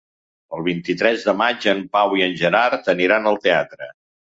El 0.59 0.63
vint-i-tres 0.67 1.25
de 1.27 1.35
maig 1.43 1.67
en 1.75 1.85
Pau 1.97 2.17
i 2.21 2.25
en 2.31 2.35
Gerard 2.41 2.91
aniran 2.97 3.33
al 3.35 3.41
teatre. 3.47 3.95